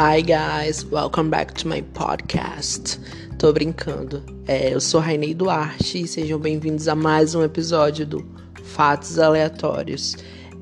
[0.00, 3.00] Hi guys, welcome back to my podcast.
[3.36, 4.22] Tô brincando.
[4.46, 8.24] É, eu sou Rainei Duarte e sejam bem-vindos a mais um episódio do
[8.62, 10.16] Fatos Aleatórios.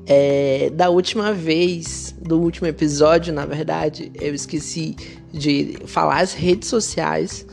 [0.07, 4.95] É, da última vez, do último episódio, na verdade, eu esqueci
[5.31, 7.45] de falar as redes sociais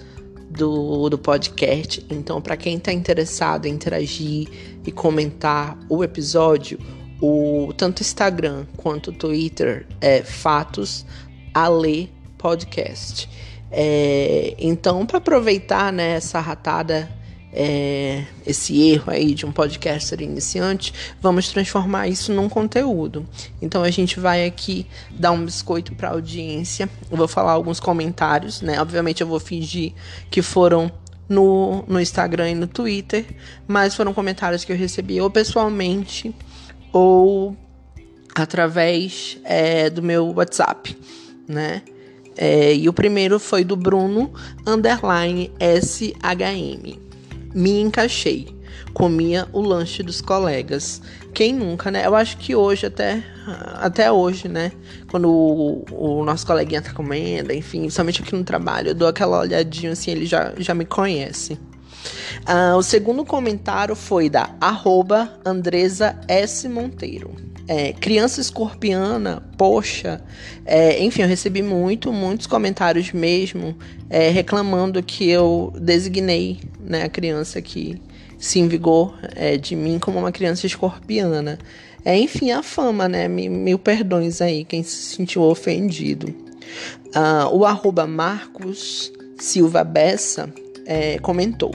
[0.48, 2.02] do, do podcast.
[2.08, 4.48] Então, para quem tá interessado em interagir
[4.86, 6.78] e comentar o episódio,
[7.20, 11.04] o tanto Instagram quanto Twitter é Fatos
[11.54, 13.30] Ale Podcast.
[13.70, 17.10] É, então, para aproveitar né, essa ratada,
[17.52, 23.26] é, esse erro aí de um podcaster iniciante, vamos transformar isso num conteúdo.
[23.62, 26.88] Então, a gente vai aqui dar um biscoito para a audiência.
[27.10, 28.80] Eu vou falar alguns comentários, né?
[28.80, 29.92] Obviamente, eu vou fingir
[30.30, 30.92] que foram
[31.28, 33.24] no, no Instagram e no Twitter,
[33.66, 36.34] mas foram comentários que eu recebi ou pessoalmente
[36.92, 37.56] ou
[38.34, 40.96] através é, do meu WhatsApp
[41.48, 41.82] né?
[42.36, 44.32] É, e o primeiro foi do Bruno
[44.66, 46.98] underline SHM.
[47.54, 48.48] Me encaixei.
[48.92, 51.00] Comia o lanche dos colegas.
[51.32, 52.06] Quem nunca, né?
[52.06, 53.24] Eu acho que hoje, até,
[53.74, 54.70] até hoje, né?
[55.10, 59.40] Quando o, o nosso coleguinha tá comendo, enfim, somente aqui no trabalho, eu dou aquela
[59.40, 61.58] olhadinha assim, ele já, já me conhece.
[62.42, 66.68] Uh, o segundo comentário foi da arroba Andresa S.
[66.68, 67.34] Monteiro.
[67.66, 70.20] É, criança escorpiana, poxa,
[70.66, 73.74] é, enfim, eu recebi muito, muitos comentários mesmo
[74.10, 78.00] é, reclamando que eu designei né, a criança que
[78.38, 81.58] se envigou é, de mim como uma criança escorpiana.
[82.04, 83.26] É, enfim, a fama, né?
[83.28, 86.28] Mil perdões aí, quem se sentiu ofendido.
[87.16, 90.52] Uh, o arroba Marcos Silva Bessa
[90.84, 91.74] é, comentou.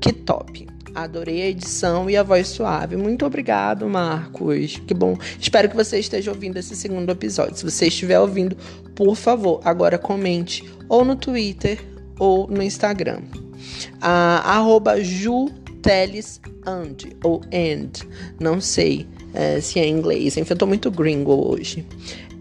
[0.00, 0.71] Que top!
[0.94, 2.96] Adorei a edição e a voz suave.
[2.96, 4.80] Muito obrigado, Marcos.
[4.86, 5.16] Que bom.
[5.40, 7.56] Espero que você esteja ouvindo esse segundo episódio.
[7.56, 8.56] Se você estiver ouvindo,
[8.94, 11.80] por favor, agora comente ou no Twitter
[12.18, 13.20] ou no Instagram.
[14.00, 16.36] Ah, arroba jutelesand
[17.24, 18.06] ou and.
[18.38, 20.36] Não sei é, se é em inglês.
[20.36, 21.86] Enfim, eu tô muito gringo hoje.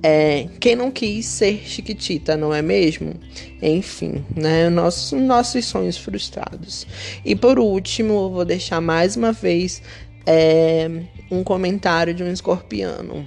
[0.04, 3.14] É, quem não quis ser chiquitita, não é mesmo?
[3.62, 4.68] Enfim, né?
[4.70, 6.88] Nossos, nossos sonhos frustrados.
[7.24, 9.80] E por último, eu vou deixar mais uma vez
[10.26, 10.90] é,
[11.30, 13.24] um comentário de um escorpiano.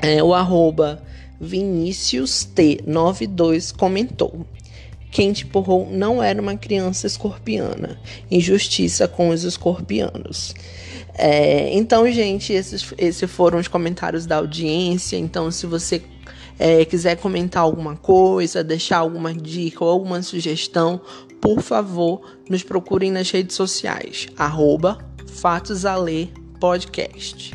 [0.00, 1.02] É, o arroba
[1.42, 4.46] ViniciusT92 comentou.
[5.10, 7.98] Quem te empurrou não era uma criança escorpiana.
[8.30, 10.54] Injustiça com os escorpianos.
[11.18, 15.16] É, então, gente, esses, esses foram os comentários da audiência.
[15.16, 16.02] Então, se você
[16.58, 21.00] é, quiser comentar alguma coisa, deixar alguma dica ou alguma sugestão,
[21.40, 24.28] por favor, nos procurem nas redes sociais.
[24.36, 24.98] Arroba
[26.60, 27.54] Podcast.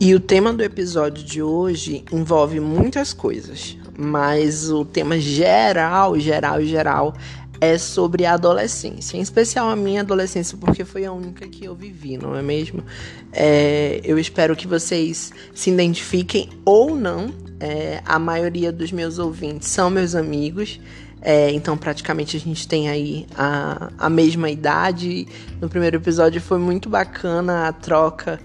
[0.00, 6.62] E o tema do episódio de hoje envolve muitas coisas, mas o tema geral, geral,
[6.62, 7.14] geral
[7.60, 11.74] é sobre a adolescência, em especial a minha adolescência, porque foi a única que eu
[11.74, 12.84] vivi, não é mesmo?
[13.32, 17.32] É, eu espero que vocês se identifiquem ou não.
[17.60, 20.80] É, a maioria dos meus ouvintes são meus amigos,
[21.22, 25.26] é, então praticamente a gente tem aí a, a mesma idade.
[25.60, 28.38] No primeiro episódio foi muito bacana a troca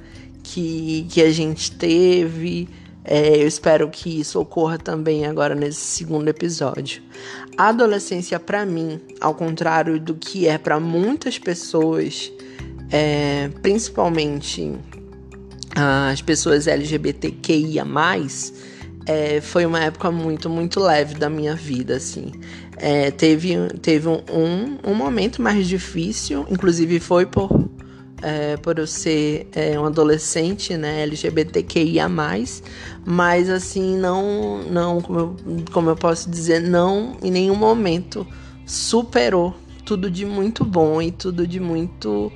[0.43, 2.69] que, que a gente teve.
[3.03, 7.01] É, eu espero que isso ocorra também agora nesse segundo episódio.
[7.57, 12.31] A adolescência, para mim, ao contrário do que é para muitas pessoas,
[12.91, 14.73] é, principalmente
[15.75, 17.85] as pessoas LGBTQIA,
[19.05, 22.31] é, foi uma época muito, muito leve da minha vida, assim.
[22.77, 27.49] É, teve teve um, um momento mais difícil, inclusive foi por
[28.21, 32.09] é, por eu ser é, um adolescente, né, LGBTQIA+,
[33.05, 35.35] mas assim, não, não como, eu,
[35.71, 38.25] como eu posso dizer, não em nenhum momento
[38.65, 39.55] superou
[39.85, 42.31] tudo de muito bom e tudo de muito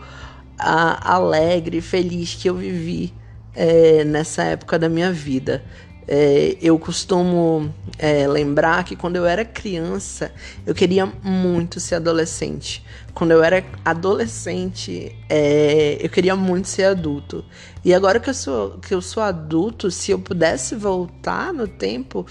[0.57, 3.13] a, alegre, feliz que eu vivi
[3.55, 5.63] é, nessa época da minha vida.
[6.07, 10.31] É, eu costumo é, lembrar que quando eu era criança,
[10.65, 12.83] eu queria muito ser adolescente.
[13.13, 17.45] Quando eu era adolescente, é, eu queria muito ser adulto.
[17.85, 22.25] E agora que eu sou, que eu sou adulto, se eu pudesse voltar no tempo,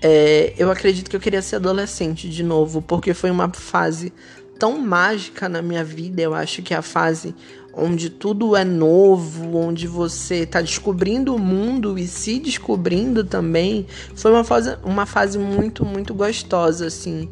[0.00, 4.12] é, eu acredito que eu queria ser adolescente de novo, porque foi uma fase
[4.58, 6.22] tão mágica na minha vida.
[6.22, 7.34] Eu acho que a fase
[7.78, 14.32] onde tudo é novo, onde você está descobrindo o mundo e se descobrindo também, foi
[14.32, 17.28] uma fase, uma fase muito, muito gostosa, assim,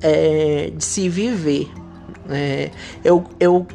[0.00, 1.68] é, de se viver.
[2.30, 2.70] É,
[3.04, 3.66] eu, eu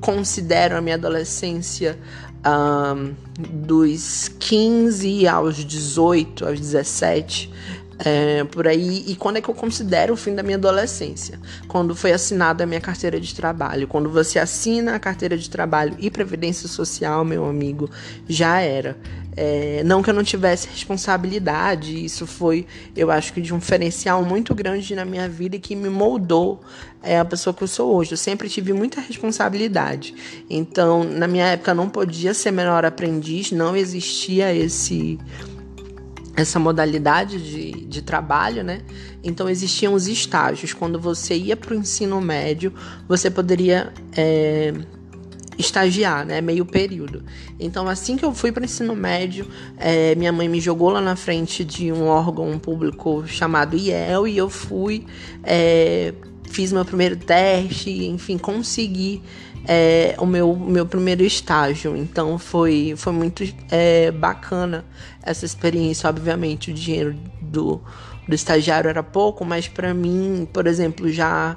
[0.00, 1.98] considero a minha adolescência
[2.44, 7.50] um, dos 15 aos 18, aos 17,
[7.98, 9.04] é, por aí.
[9.06, 11.38] E quando é que eu considero o fim da minha adolescência?
[11.68, 13.86] Quando foi assinada a minha carteira de trabalho.
[13.86, 17.90] Quando você assina a carteira de trabalho e previdência social, meu amigo,
[18.28, 18.96] já era.
[19.34, 24.22] É, não que eu não tivesse responsabilidade, isso foi, eu acho que, de um diferencial
[24.22, 26.60] muito grande na minha vida e que me moldou
[27.02, 28.12] é, a pessoa que eu sou hoje.
[28.12, 30.14] Eu sempre tive muita responsabilidade.
[30.50, 35.18] Então, na minha época, não podia ser menor aprendiz, não existia esse
[36.36, 38.80] essa modalidade de, de trabalho, né?
[39.22, 40.72] Então existiam os estágios.
[40.72, 42.72] Quando você ia para o ensino médio,
[43.06, 44.72] você poderia é,
[45.58, 46.40] estagiar, né?
[46.40, 47.22] Meio período.
[47.58, 49.46] Então, assim que eu fui para o ensino médio,
[49.76, 54.36] é, minha mãe me jogou lá na frente de um órgão público chamado IEL e
[54.36, 55.04] eu fui,
[55.42, 56.14] é,
[56.50, 59.22] fiz meu primeiro teste, enfim, consegui
[59.66, 61.96] é, o meu, meu primeiro estágio.
[61.96, 64.84] Então foi, foi muito é, bacana
[65.22, 66.08] essa experiência.
[66.08, 67.80] Obviamente, o dinheiro do,
[68.26, 71.56] do estagiário era pouco, mas para mim, por exemplo, já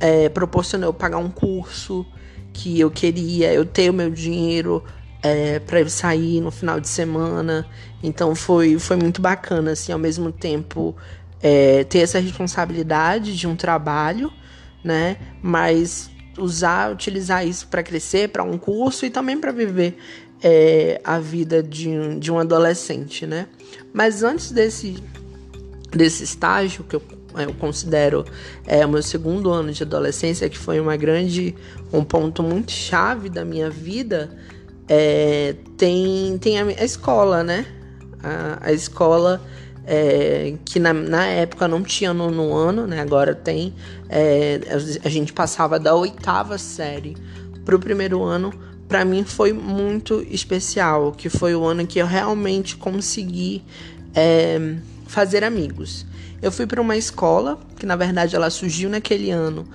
[0.00, 2.06] é, proporcionou pagar um curso
[2.52, 4.82] que eu queria, eu ter o meu dinheiro
[5.22, 7.66] é, para eu sair no final de semana.
[8.02, 10.94] Então foi, foi muito bacana, assim, ao mesmo tempo
[11.42, 14.32] é, ter essa responsabilidade de um trabalho,
[14.82, 15.16] né?
[15.42, 19.96] Mas usar, utilizar isso para crescer, para um curso e também para viver
[20.42, 23.46] é, a vida de um, de um adolescente, né?
[23.92, 24.96] Mas antes desse,
[25.90, 27.02] desse estágio, que eu,
[27.38, 28.24] eu considero
[28.66, 31.54] é, o meu segundo ano de adolescência, que foi uma grande,
[31.92, 34.30] um ponto muito chave da minha vida,
[34.88, 37.66] é, tem, tem a, a escola, né?
[38.22, 39.40] A, a escola
[39.86, 43.00] é, que na, na, época não tinha no, no ano, né?
[43.00, 43.74] Agora tem.
[44.08, 44.60] É,
[45.04, 47.16] a, gente passava da oitava série
[47.64, 48.52] para o primeiro ano.
[48.88, 53.62] Para mim foi muito especial, que foi o ano que eu realmente consegui
[54.14, 54.76] é,
[55.06, 56.06] fazer amigos.
[56.40, 59.66] Eu fui para uma escola que na verdade ela surgiu naquele ano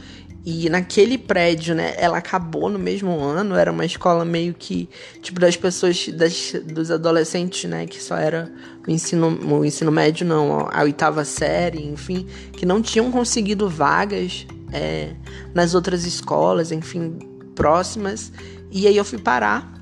[0.46, 4.90] e naquele prédio, né, ela acabou no mesmo ano, era uma escola meio que,
[5.22, 8.50] tipo, das pessoas, das, dos adolescentes, né, que só era
[8.88, 14.48] o ensino, o ensino médio, não, a oitava série, enfim, que não tinham conseguido vagas
[14.72, 15.14] é,
[15.54, 17.20] nas outras escolas, enfim,
[17.54, 18.32] próximas.
[18.72, 19.80] E aí eu fui parar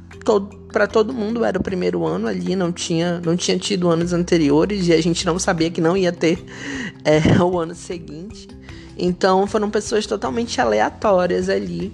[0.72, 4.88] para todo mundo, era o primeiro ano ali, não tinha, não tinha tido anos anteriores
[4.88, 6.44] e a gente não sabia que não ia ter
[7.06, 8.57] é, o ano seguinte.
[8.98, 11.94] Então foram pessoas totalmente aleatórias ali.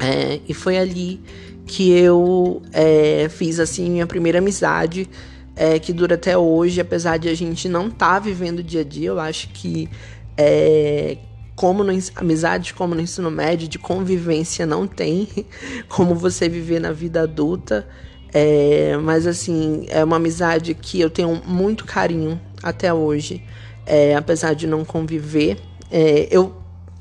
[0.00, 1.20] É, e foi ali
[1.66, 5.08] que eu é, fiz assim minha primeira amizade.
[5.56, 8.80] É, que dura até hoje, apesar de a gente não estar tá vivendo o dia
[8.80, 9.90] a dia, eu acho que
[10.34, 11.18] é,
[11.54, 15.28] como no, amizade como no ensino médio, de convivência não tem
[15.90, 17.86] como você viver na vida adulta.
[18.32, 23.42] É, mas assim, é uma amizade que eu tenho muito carinho até hoje,
[23.84, 25.58] é, apesar de não conviver.
[25.90, 26.54] É, eu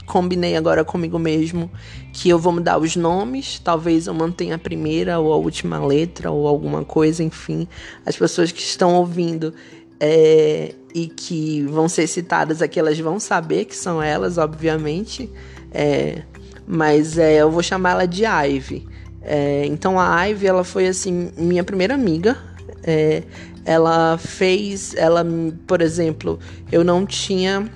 [0.05, 1.69] combinei agora comigo mesmo
[2.11, 6.31] que eu vou mudar os nomes, talvez eu mantenha a primeira ou a última letra
[6.31, 7.67] ou alguma coisa, enfim.
[8.05, 9.53] As pessoas que estão ouvindo
[9.99, 15.29] é, e que vão ser citadas aqui, elas vão saber que são elas, obviamente.
[15.71, 16.23] É,
[16.65, 18.87] mas é, eu vou chamá-la de Ivy.
[19.21, 22.35] É, então a Ivy, ela foi assim minha primeira amiga.
[22.83, 23.23] É,
[23.63, 25.23] ela fez, ela,
[25.67, 26.39] por exemplo,
[26.71, 27.69] eu não tinha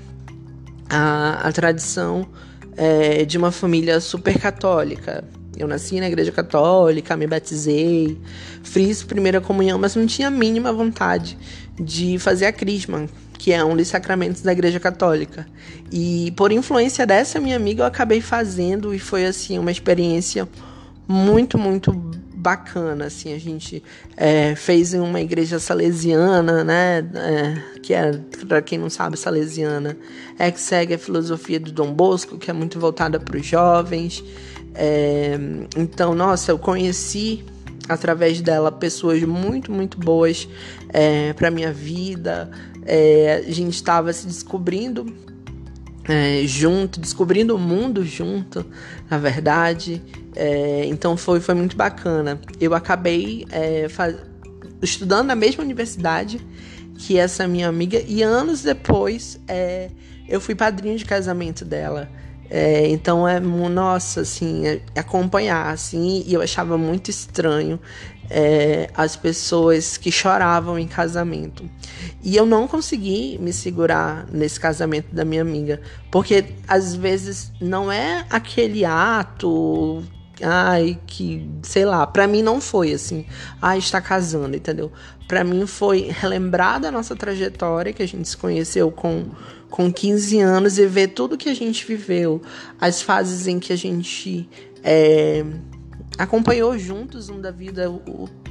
[0.90, 2.28] a, a tradição
[2.76, 5.24] é, de uma família super católica.
[5.58, 8.18] Eu nasci na igreja católica, me batizei,
[8.64, 11.38] fiz primeira comunhão, mas não tinha a mínima vontade
[11.80, 15.46] de fazer a crisma, que é um dos sacramentos da igreja católica.
[15.92, 20.48] E por influência dessa minha amiga, eu acabei fazendo e foi assim uma experiência
[21.08, 21.92] muito, muito
[22.44, 23.82] bacana, assim, a gente
[24.18, 29.98] é, fez em uma igreja salesiana, né, é, que é, para quem não sabe, salesiana,
[30.38, 34.22] é que segue a filosofia do Dom Bosco, que é muito voltada para os jovens,
[34.76, 35.40] é,
[35.78, 37.46] então, nossa, eu conheci
[37.88, 40.48] através dela pessoas muito, muito boas
[40.90, 42.52] é, para minha vida,
[42.86, 45.06] é, a gente estava se descobrindo
[46.08, 48.66] é, junto, descobrindo o mundo junto,
[49.10, 50.02] na verdade.
[50.36, 52.40] É, então foi, foi muito bacana.
[52.60, 53.88] Eu acabei é,
[54.82, 56.42] estudando na mesma universidade
[56.98, 59.90] que essa minha amiga, e anos depois é,
[60.28, 62.10] eu fui padrinho de casamento dela.
[62.50, 67.80] É, então é nossa assim é, acompanhar assim e eu achava muito estranho
[68.30, 71.64] é, as pessoas que choravam em casamento
[72.22, 75.82] e eu não consegui me segurar nesse casamento da minha amiga
[76.12, 80.04] porque às vezes não é aquele ato
[80.42, 83.26] ai, que, sei lá, para mim não foi assim,
[83.62, 84.92] ai, está casando, entendeu?
[85.28, 89.26] Para mim foi relembrar da nossa trajetória, que a gente se conheceu com,
[89.74, 92.40] com 15 anos e ver tudo que a gente viveu,
[92.80, 94.48] as fases em que a gente
[94.84, 95.44] é,
[96.16, 97.92] acompanhou juntos um da vida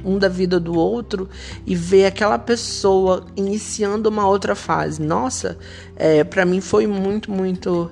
[0.03, 1.29] um da vida do outro
[1.65, 5.01] e ver aquela pessoa iniciando uma outra fase.
[5.01, 5.57] Nossa,
[5.95, 7.89] é, para mim foi muito muito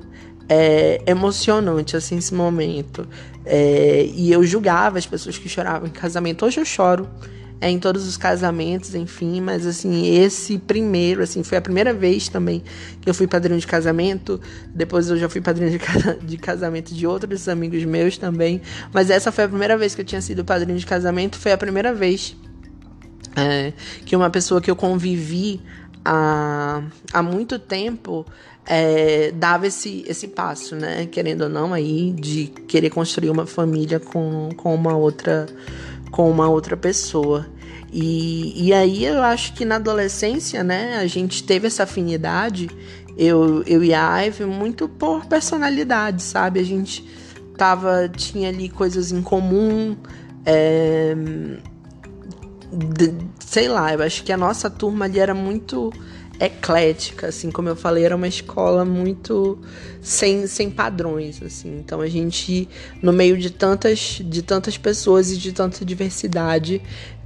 [0.50, 3.08] é, emocionante assim esse momento.
[3.46, 6.46] É, e eu julgava as pessoas que choravam em casamento.
[6.46, 7.08] Hoje eu choro
[7.62, 12.28] é, em todos os casamentos, enfim, mas assim, esse primeiro, assim, foi a primeira vez
[12.28, 12.64] também
[13.00, 14.42] que eu fui padrinho de casamento.
[14.74, 15.70] Depois eu já fui padrinho
[16.26, 18.64] de, casamento de outros amigos meus também.
[18.92, 21.38] Mas essa foi a primeira vez que eu tinha sido padrinho de casamento.
[21.38, 22.36] Foi a primeira vez
[23.36, 23.72] é,
[24.06, 25.62] que uma pessoa que eu convivi
[26.04, 26.82] há,
[27.14, 28.26] há muito tempo
[28.66, 31.06] é, dava esse, esse passo, né?
[31.06, 35.46] Querendo ou não, aí, de querer construir uma família com, com uma outra
[36.12, 37.48] com uma outra pessoa.
[37.92, 42.70] E, e aí eu acho que na adolescência, né, a gente teve essa afinidade,
[43.18, 46.60] eu, eu e a Ivy, muito por personalidade, sabe?
[46.60, 47.06] A gente
[47.58, 49.98] tava, tinha ali coisas em comum,
[50.46, 51.14] é,
[52.72, 55.92] de, sei lá, eu acho que a nossa turma ali era muito
[56.40, 59.60] eclética, assim, como eu falei, era uma escola muito
[60.02, 61.78] sem, sem padrões, assim.
[61.78, 62.68] Então a gente,
[63.00, 66.82] no meio de tantas, de tantas pessoas e de tanta diversidade,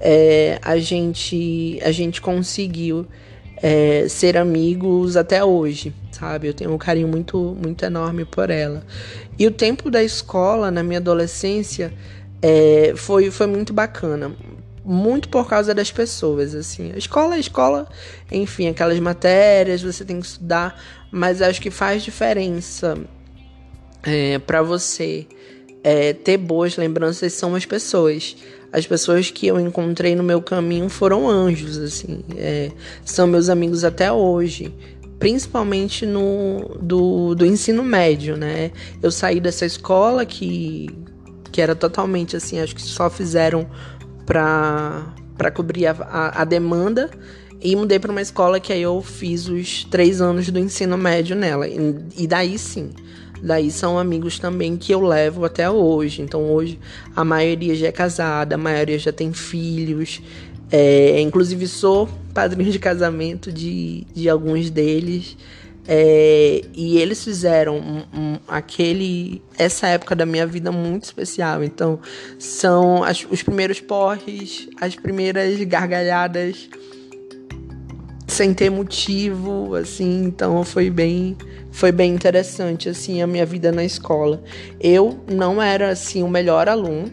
[0.07, 3.07] é, a gente, a gente conseguiu
[3.57, 6.47] é, ser amigos até hoje, sabe?
[6.47, 8.85] Eu tenho um carinho muito, muito enorme por ela.
[9.39, 11.91] E o tempo da escola, na minha adolescência,
[12.39, 14.31] é, foi, foi muito bacana
[14.87, 16.91] muito por causa das pessoas, assim.
[16.93, 17.87] A escola é escola,
[18.31, 22.95] enfim, aquelas matérias você tem que estudar, mas acho que faz diferença
[24.03, 25.25] é, para você
[25.85, 28.35] é, ter boas lembranças são as pessoas.
[28.73, 32.23] As pessoas que eu encontrei no meu caminho foram anjos, assim.
[32.35, 32.71] É,
[33.05, 34.73] são meus amigos até hoje.
[35.19, 38.71] Principalmente no do, do ensino médio, né?
[39.01, 40.89] Eu saí dessa escola que,
[41.51, 43.69] que era totalmente assim, acho que só fizeram
[44.25, 47.11] para cobrir a, a, a, demanda
[47.61, 51.35] e mudei para uma escola que aí eu fiz os três anos do ensino médio
[51.35, 51.67] nela.
[51.67, 51.77] E,
[52.17, 52.89] e daí sim,
[53.45, 56.21] daí são amigos também que eu levo até hoje.
[56.21, 56.79] Então hoje
[57.15, 60.21] a maioria já é casada, a maioria já tem filhos.
[60.71, 65.37] É, inclusive sou padrinho de casamento de, de alguns deles.
[65.87, 71.63] É, e eles fizeram um, um, aquele essa época da minha vida muito especial.
[71.63, 71.99] Então,
[72.39, 76.67] são as, os primeiros porres, as primeiras gargalhadas
[78.27, 80.23] sem ter motivo, assim.
[80.23, 81.37] Então, foi bem
[81.75, 84.41] foi bem interessante assim a minha vida na escola.
[84.79, 87.11] Eu não era assim o melhor aluno,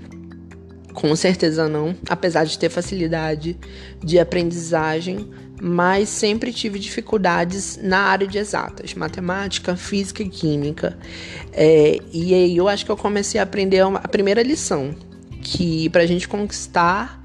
[0.95, 3.59] com certeza não, apesar de ter facilidade
[3.99, 5.29] de aprendizagem,
[5.61, 10.97] mas sempre tive dificuldades na área de exatas, matemática, física e química.
[11.53, 14.95] É, e aí eu acho que eu comecei a aprender a primeira lição,
[15.43, 17.21] que para a gente conquistar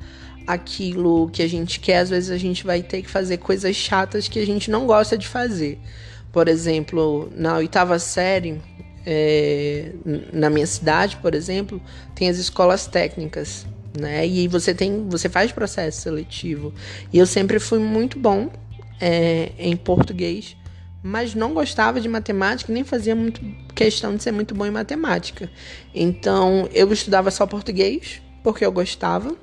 [0.48, 4.28] aquilo que a gente quer, às vezes a gente vai ter que fazer coisas chatas
[4.28, 5.78] que a gente não gosta de fazer.
[6.32, 8.62] Por exemplo, na oitava série,
[9.06, 9.92] é,
[10.34, 11.82] na minha cidade, por exemplo,
[12.16, 13.66] tem as escolas técnicas
[13.98, 14.26] né?
[14.26, 16.74] E você tem, você faz processo seletivo.
[17.12, 18.50] E eu sempre fui muito bom
[19.02, 20.56] é, em português,
[21.04, 23.42] mas não gostava de matemática, nem fazia muito
[23.76, 25.50] questão de ser muito bom em matemática.
[25.94, 29.36] Então eu estudava só português porque eu gostava.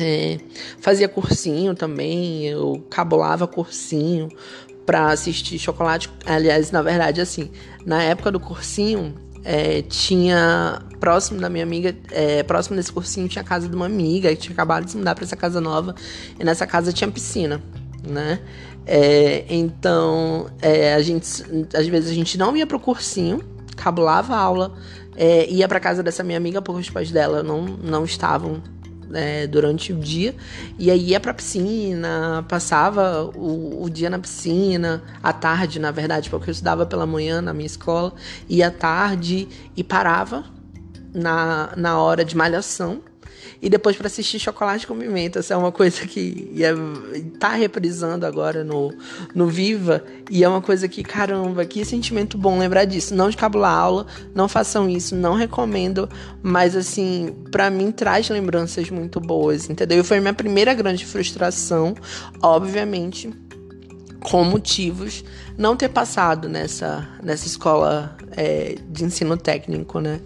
[0.00, 0.38] É,
[0.80, 4.28] fazia cursinho também, eu cabulava cursinho
[4.88, 6.08] para assistir chocolate.
[6.24, 7.50] Aliás, na verdade, assim,
[7.84, 9.14] na época do cursinho,
[9.44, 13.84] é, tinha próximo da minha amiga, é, próximo desse cursinho tinha a casa de uma
[13.84, 15.94] amiga que tinha acabado de se mudar para essa casa nova
[16.40, 17.62] e nessa casa tinha piscina,
[18.02, 18.40] né?
[18.86, 21.26] É, então é, a gente,
[21.74, 23.42] às vezes a gente não ia pro cursinho,
[23.76, 24.72] cabulava a aula,
[25.14, 28.62] é, ia para casa dessa minha amiga porque os pais dela não, não estavam
[29.12, 30.34] é, durante o dia.
[30.78, 36.30] E aí ia pra piscina, passava o, o, dia na piscina, à tarde, na verdade,
[36.30, 38.12] porque eu estudava pela manhã na minha escola,
[38.48, 40.44] ia à tarde e parava
[41.14, 43.00] na, na hora de malhação
[43.60, 45.40] e depois para assistir Chocolate com Pimenta.
[45.40, 46.74] Essa é uma coisa que ia,
[47.38, 48.92] tá reprisando agora no,
[49.34, 50.04] no Viva.
[50.30, 53.14] E é uma coisa que, caramba, que sentimento bom lembrar disso.
[53.14, 56.08] Não de cabular aula, não façam isso, não recomendo.
[56.42, 60.00] Mas, assim, para mim traz lembranças muito boas, entendeu?
[60.00, 61.94] E foi minha primeira grande frustração,
[62.42, 63.30] obviamente
[64.20, 65.24] com motivos
[65.56, 70.20] não ter passado nessa, nessa escola é, de ensino técnico, né?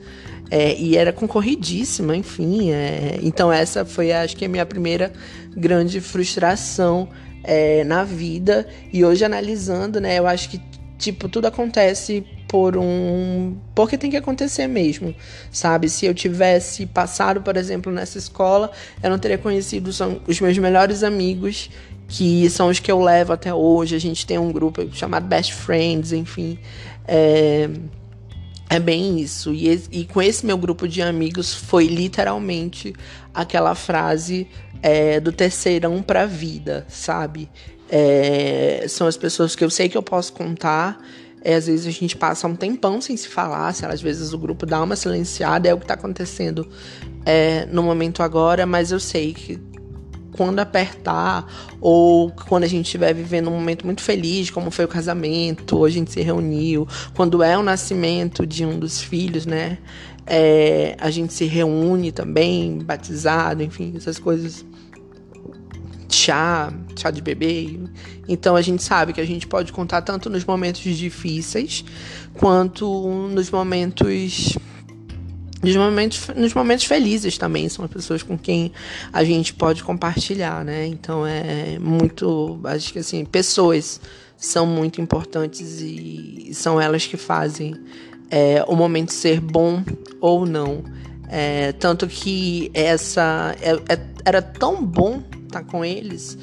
[0.55, 2.73] É, e era concorridíssima, enfim.
[2.73, 5.11] É, então essa foi, acho que, a minha primeira
[5.57, 7.09] grande frustração
[7.43, 8.69] é, na vida.
[8.93, 10.61] E hoje analisando, né, eu acho que
[10.99, 15.15] tipo tudo acontece por um porque tem que acontecer mesmo,
[15.51, 15.89] sabe?
[15.89, 18.71] Se eu tivesse passado, por exemplo, nessa escola,
[19.03, 19.89] eu não teria conhecido
[20.29, 21.71] os meus melhores amigos
[22.09, 23.97] que são os que eu levo até hoje.
[23.97, 26.59] A gente tem um grupo chamado Best Friends, enfim.
[27.09, 27.71] É,
[28.73, 29.53] é bem isso.
[29.53, 32.95] E, e com esse meu grupo de amigos foi literalmente
[33.35, 34.49] aquela frase
[34.81, 37.51] é, do terceirão pra vida, sabe?
[37.91, 40.99] É, são as pessoas que eu sei que eu posso contar.
[41.45, 44.65] É, às vezes a gente passa um tempão sem se falar, às vezes o grupo
[44.65, 46.67] dá uma silenciada, é o que está acontecendo
[47.27, 49.61] é, no momento agora, mas eu sei que
[50.33, 51.47] quando apertar,
[51.81, 55.91] ou quando a gente estiver vivendo um momento muito feliz, como foi o casamento, a
[55.91, 59.79] gente se reuniu, quando é o nascimento de um dos filhos, né?
[60.27, 64.65] É, a gente se reúne também, batizado, enfim, essas coisas.
[66.09, 67.81] Chá, chá de bebê.
[68.29, 71.85] Então a gente sabe que a gente pode contar tanto nos momentos difíceis
[72.35, 72.87] quanto
[73.33, 74.59] nos momentos
[75.63, 78.73] nos momentos, nos momentos felizes também, são as pessoas com quem
[79.13, 80.87] a gente pode compartilhar, né?
[80.87, 82.59] Então é muito.
[82.65, 84.01] Acho que assim, pessoas
[84.37, 87.77] são muito importantes e são elas que fazem
[88.29, 89.85] é, o momento ser bom
[90.21, 90.83] ou não.
[91.29, 93.55] É, tanto que essa.
[93.61, 96.37] É, é era tão bom estar com eles.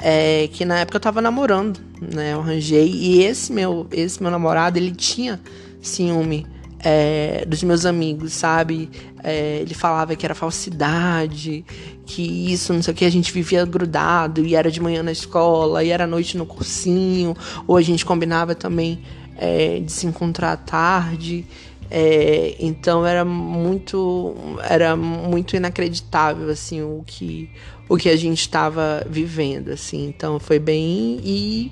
[0.00, 2.32] É, que na época eu tava namorando, né?
[2.32, 2.90] Eu arranjei.
[2.90, 5.40] E esse meu, esse meu namorado, ele tinha
[5.80, 6.44] ciúme
[6.84, 8.90] é, dos meus amigos, sabe?
[9.22, 11.64] É, ele falava que era falsidade,
[12.04, 15.10] que isso, não sei o que, a gente vivia grudado e era de manhã na
[15.10, 17.34] escola, e era noite no cursinho,
[17.66, 19.02] ou a gente combinava também
[19.38, 21.46] é, de se encontrar à tarde.
[21.90, 27.50] É, então era muito era muito inacreditável assim o que
[27.86, 31.70] o que a gente estava vivendo assim então foi bem e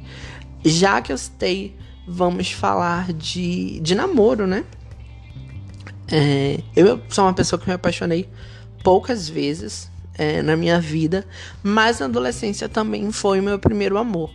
[0.62, 1.74] já que eu citei
[2.06, 4.64] vamos falar de, de namoro né
[6.12, 8.28] é, eu sou uma pessoa que me apaixonei
[8.84, 11.24] poucas vezes é, na minha vida,
[11.62, 14.30] mas na adolescência também foi o meu primeiro amor.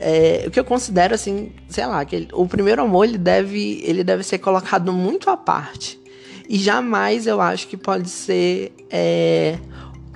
[0.00, 3.82] É, o que eu considero assim, sei lá, que ele, o primeiro amor ele deve,
[3.84, 6.00] ele deve ser colocado muito à parte.
[6.48, 9.58] E jamais eu acho que pode ser é,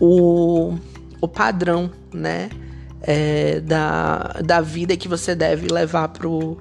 [0.00, 0.78] o,
[1.20, 2.48] o padrão, né?
[3.04, 6.56] É, da, da vida que você deve levar pro,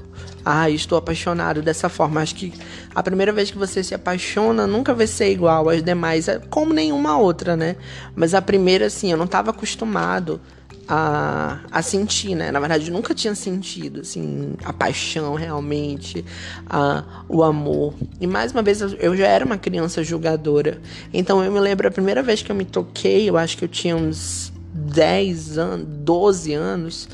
[0.46, 2.22] ah, estou apaixonado dessa forma.
[2.22, 2.54] Acho que
[2.94, 6.74] a primeira vez que você se apaixona nunca vai ser igual às demais, é como
[6.74, 7.76] nenhuma outra, né?
[8.16, 10.42] Mas a primeira, assim, eu não estava acostumado
[10.88, 12.52] a, a sentir, né?
[12.52, 16.26] Na verdade, eu nunca tinha sentido, assim, a paixão realmente,
[16.70, 17.94] a, o amor.
[18.20, 20.82] E mais uma vez, eu já era uma criança julgadora.
[21.14, 23.70] Então eu me lembro a primeira vez que eu me toquei, eu acho que eu
[23.70, 27.10] tinha uns 10 anos, 12 anos,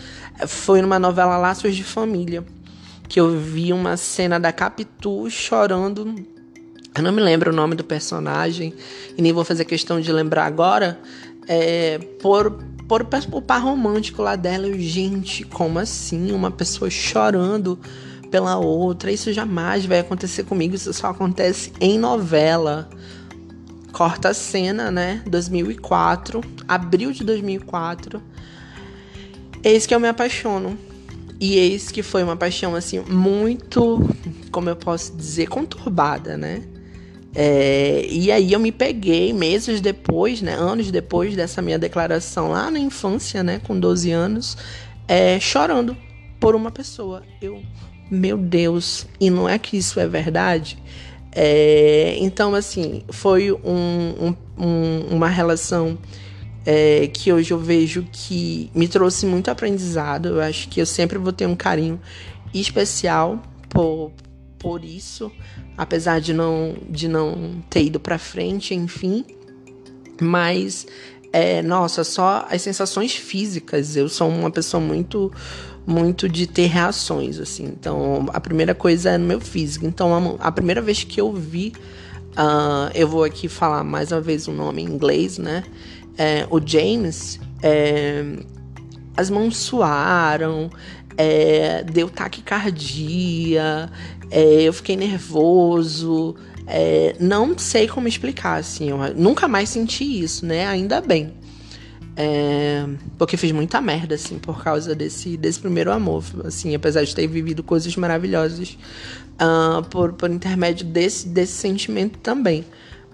[0.48, 2.44] foi numa novela Laços de Família
[3.08, 6.16] que eu vi uma cena da Capitu chorando.
[6.96, 8.74] Eu não me lembro o nome do personagem
[9.18, 11.00] e nem vou fazer questão de lembrar agora.
[11.48, 12.52] É, por,
[12.88, 14.68] por, por par romântico lá dela.
[14.68, 16.32] Eu, gente, como assim?
[16.32, 17.80] Uma pessoa chorando
[18.30, 19.12] pela outra.
[19.12, 20.76] Isso jamais vai acontecer comigo.
[20.76, 22.90] Isso só acontece em novela.
[23.94, 25.24] Corta a cena, né?
[25.28, 28.22] 2004, abril de 2004.
[29.64, 30.78] Eis que eu me apaixono
[31.40, 34.02] e eis que foi uma paixão, assim, muito,
[34.52, 36.64] como eu posso dizer, conturbada, né?
[37.36, 42.72] É, e aí eu me peguei meses depois, né, anos depois dessa minha declaração lá
[42.72, 44.58] na infância, né, com 12 anos,
[45.08, 45.96] é, chorando
[46.40, 47.22] por uma pessoa.
[47.40, 47.62] Eu,
[48.10, 50.80] meu Deus, e não é que isso é verdade?
[51.32, 55.96] É, então, assim, foi um, um, uma relação
[56.70, 60.28] é, que hoje eu vejo que me trouxe muito aprendizado.
[60.28, 61.98] Eu acho que eu sempre vou ter um carinho
[62.54, 64.12] especial por,
[64.60, 65.32] por isso,
[65.78, 69.24] apesar de não, de não ter ido para frente, enfim.
[70.22, 70.86] Mas,
[71.32, 73.96] é, nossa, só as sensações físicas.
[73.96, 75.32] Eu sou uma pessoa muito
[75.86, 77.64] muito de ter reações, assim.
[77.64, 79.86] Então, a primeira coisa é no meu físico.
[79.86, 81.72] Então, a, a primeira vez que eu vi,
[82.34, 85.64] uh, eu vou aqui falar mais uma vez o nome em inglês, né?
[86.18, 88.24] É, o James, é,
[89.16, 90.70] as mãos suaram,
[91.18, 93.90] é, deu taquicardia,
[94.30, 96.36] é, eu fiquei nervoso.
[96.70, 100.68] É, não sei como explicar, assim, eu nunca mais senti isso, né?
[100.68, 101.34] Ainda bem.
[102.20, 102.84] É,
[103.18, 106.24] porque fiz muita merda, assim, por causa desse, desse primeiro amor.
[106.44, 108.78] Assim, apesar de ter vivido coisas maravilhosas
[109.40, 112.66] uh, por, por intermédio desse, desse sentimento também.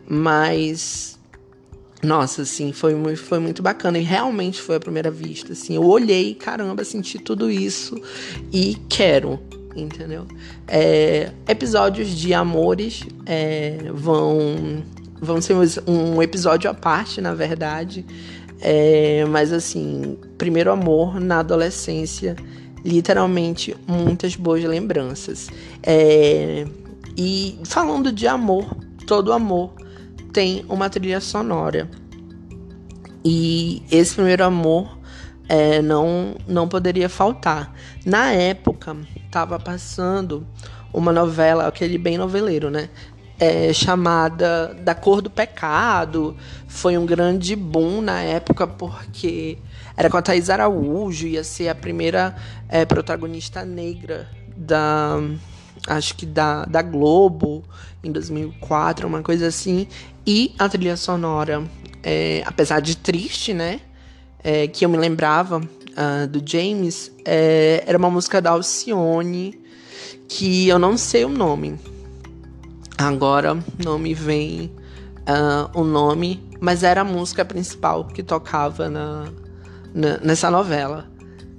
[0.07, 1.12] Mas
[2.03, 3.97] nossa, assim, foi, muito, foi muito bacana.
[3.97, 5.53] E realmente foi a primeira vista.
[5.53, 7.99] Assim, eu olhei, caramba, senti tudo isso
[8.51, 9.39] e quero,
[9.73, 10.27] entendeu?
[10.67, 14.83] É, episódios de amores é, vão,
[15.21, 15.55] vão ser
[15.87, 18.05] um episódio à parte, na verdade.
[18.59, 22.35] É, mas assim, primeiro amor na adolescência,
[22.83, 25.49] literalmente muitas boas lembranças.
[25.81, 26.65] É,
[27.15, 29.73] e falando de amor, todo amor
[30.33, 31.87] tem uma trilha sonora.
[33.23, 34.97] E esse primeiro amor
[35.47, 37.73] é, não, não poderia faltar.
[38.05, 40.45] Na época, estava passando
[40.91, 42.89] uma novela, aquele bem noveleiro, né?
[43.39, 46.35] É, chamada Da Cor do Pecado.
[46.67, 49.57] Foi um grande boom na época, porque
[49.95, 52.35] era com a Thais Araújo, ia ser a primeira
[52.67, 55.19] é, protagonista negra da
[55.87, 57.63] acho que da, da Globo
[58.03, 59.87] em 2004, uma coisa assim.
[60.25, 61.63] E a trilha sonora,
[62.01, 63.81] é, apesar de triste, né?
[64.41, 69.59] É, que eu me lembrava uh, do James, é, era uma música da Alcione,
[70.27, 71.79] que eu não sei o nome.
[72.97, 74.71] Agora não me vem
[75.19, 79.25] uh, o nome, mas era a música principal que tocava na,
[79.93, 81.09] na nessa novela,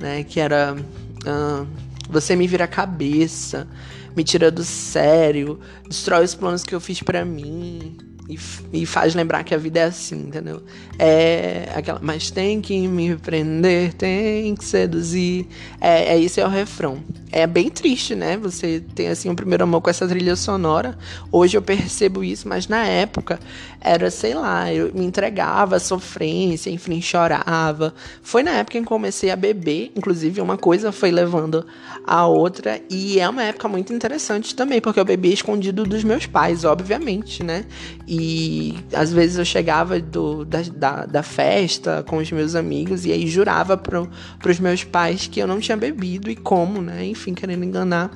[0.00, 0.24] né?
[0.24, 1.66] Que era uh,
[2.08, 3.68] Você Me Vira a Cabeça
[4.16, 7.96] me tira do sério, destrói os planos que eu fiz para mim
[8.28, 8.38] e,
[8.72, 10.62] e, faz lembrar que a vida é assim, entendeu?
[10.98, 15.46] É aquela, mas tem que me prender, tem que seduzir.
[15.78, 17.02] É, é isso é o refrão.
[17.36, 18.36] É bem triste, né?
[18.36, 20.96] Você tem assim um primeiro amor com essa trilha sonora.
[21.32, 23.40] Hoje eu percebo isso, mas na época
[23.80, 27.92] era, sei lá, eu me entregava à sofrência, enfim, chorava.
[28.22, 31.66] Foi na época em que comecei a beber, inclusive uma coisa foi levando
[32.06, 36.26] a outra e é uma época muito interessante também, porque eu bebia escondido dos meus
[36.26, 37.64] pais, obviamente, né?
[38.06, 43.10] E às vezes eu chegava do, da, da, da festa com os meus amigos e
[43.10, 47.04] aí jurava pro, pros meus pais que eu não tinha bebido e como, né?
[47.04, 48.10] Enfim, querendo enganar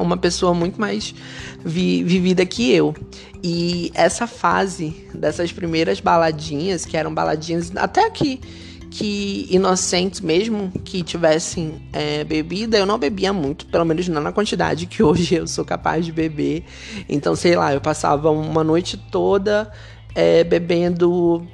[0.00, 1.14] uma pessoa muito mais
[1.64, 2.94] vi, vivida que eu.
[3.42, 8.40] E essa fase dessas primeiras baladinhas, que eram baladinhas até que
[8.90, 14.32] que inocentes mesmo que tivessem é, bebida, eu não bebia muito, pelo menos não na
[14.32, 16.64] quantidade que hoje eu sou capaz de beber.
[17.08, 19.70] Então, sei lá, eu passava uma noite toda
[20.14, 21.46] é, bebendo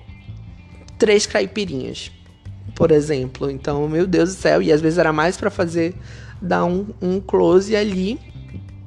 [0.96, 2.10] três caipirinhas,
[2.74, 3.50] por exemplo.
[3.50, 5.94] Então, meu Deus do céu, e às vezes era mais para fazer
[6.44, 8.18] dar um, um close ali.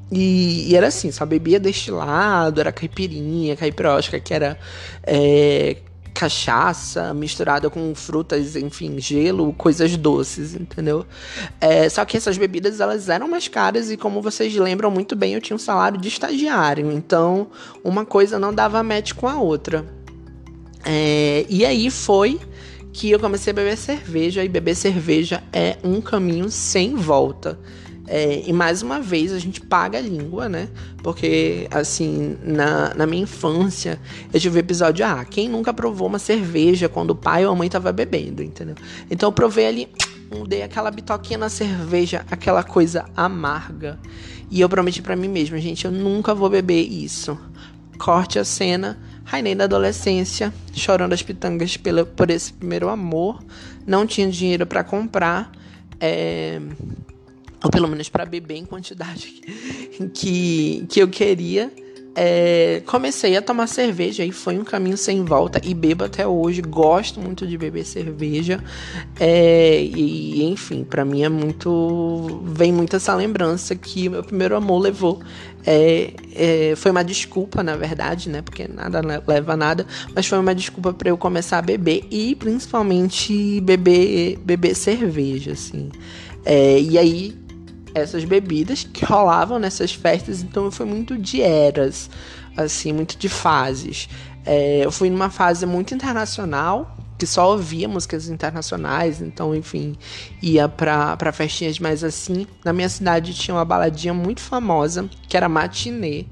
[0.10, 4.58] E, e, era assim, só bebia destilado, era caipirinha, caipirosca, que era
[5.04, 5.76] é,
[6.14, 11.06] cachaça misturada com frutas, enfim, gelo, coisas doces, entendeu?
[11.60, 15.34] É, só que essas bebidas elas eram mais caras e como vocês lembram muito bem,
[15.34, 17.48] eu tinha um salário de estagiário, então
[17.84, 19.86] uma coisa não dava match com a outra.
[20.86, 22.40] É, e aí foi
[22.98, 27.60] que eu comecei a beber cerveja e beber cerveja é um caminho sem volta.
[28.08, 30.68] É, e mais uma vez a gente paga a língua, né?
[31.04, 34.00] Porque, assim, na, na minha infância,
[34.34, 37.56] eu tive o episódio: ah, quem nunca provou uma cerveja quando o pai ou a
[37.56, 38.76] mãe tava bebendo, entendeu?
[39.12, 39.90] Então eu provei ali,
[40.48, 44.00] dei aquela bitoquinha na cerveja, aquela coisa amarga.
[44.50, 47.38] E eu prometi para mim mesma, gente, eu nunca vou beber isso.
[48.00, 48.98] Corte a cena,
[49.28, 53.44] Rainei da adolescência, chorando as pitangas pela, por esse primeiro amor.
[53.86, 55.52] Não tinha dinheiro para comprar.
[56.00, 56.62] É,
[57.62, 59.42] ou pelo menos para beber em quantidade
[60.16, 61.70] que, que eu queria.
[62.20, 66.64] É, comecei a tomar cerveja e foi um caminho sem volta e bebo até hoje.
[66.64, 68.60] Gosto muito de beber cerveja
[69.20, 74.80] é, e enfim, para mim é muito vem muito essa lembrança que meu primeiro amor
[74.80, 75.20] levou.
[75.64, 78.42] É, é foi uma desculpa, na verdade, né?
[78.42, 82.34] Porque nada leva a nada, mas foi uma desculpa para eu começar a beber e
[82.34, 85.92] principalmente beber beber cerveja, assim.
[86.44, 87.47] É, e aí
[87.98, 92.10] essas bebidas que rolavam nessas festas, então foi muito de eras,
[92.56, 94.10] assim, muito de fases.
[94.46, 99.96] É, eu fui numa fase muito internacional, que só ouvia músicas internacionais, então, enfim,
[100.42, 102.46] ia pra, festinhas mais assim.
[102.64, 106.26] Na minha cidade tinha uma baladinha muito famosa, que era Matinê.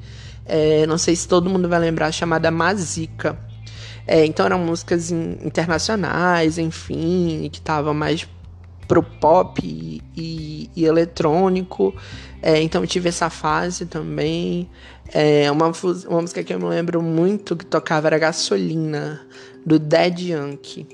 [0.46, 3.38] É, não sei se todo mundo vai lembrar, chamada Mazica.
[4.08, 8.28] É, então eram músicas in, internacionais, enfim, que tava mais
[8.88, 11.94] pro pop e, e, e eletrônico.
[12.42, 14.70] É, então tive essa fase também.
[15.14, 15.72] É, uma,
[16.08, 19.22] uma música que eu me lembro muito que tocava era Gasolina,
[19.66, 20.88] do Dead Yankee.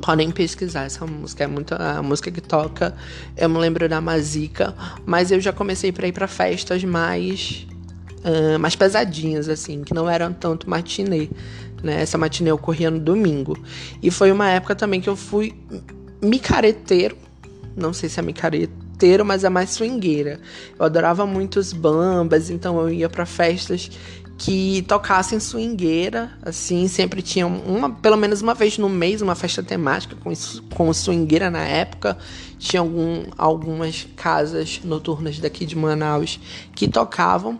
[0.00, 2.94] Podem pesquisar essa música, é muito a música que toca.
[3.36, 7.66] Eu me lembro da Mazica, mas eu já comecei para ir para festas mais
[8.18, 11.28] uh, mais pesadinhas, assim, que não eram tanto matinê.
[11.82, 12.02] Né?
[12.02, 13.56] Essa matinê ocorria no domingo.
[14.02, 15.54] E foi uma época também que eu fui
[16.22, 17.16] micareteiro.
[17.76, 20.40] Não sei se é micareteiro, mas é mais swingueira.
[20.78, 23.90] Eu adorava muito os bambas, então eu ia para festas
[24.38, 29.64] que tocassem swingueira, assim, sempre tinha uma, pelo menos uma vez no mês, uma festa
[29.64, 30.32] temática com,
[30.72, 32.16] com swingueira na época.
[32.56, 36.38] Tinha algum, algumas casas noturnas daqui de Manaus
[36.72, 37.58] que tocavam.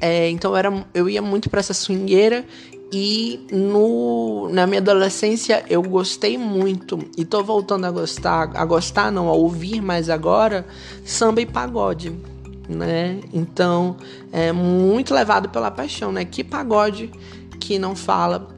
[0.00, 2.44] É, então era, eu ia muito para essa swingueira
[2.90, 9.12] e no, na minha adolescência eu gostei muito e tô voltando a gostar, a gostar
[9.12, 10.66] não, a ouvir mais agora,
[11.04, 12.12] samba e pagode
[12.68, 13.20] né?
[13.32, 13.96] Então,
[14.30, 16.24] é muito levado pela paixão, né?
[16.24, 17.10] Que pagode
[17.58, 18.48] que não fala